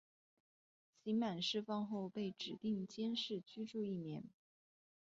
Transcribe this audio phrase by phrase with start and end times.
[1.03, 4.23] 刑满释放后被指定监视居住一年。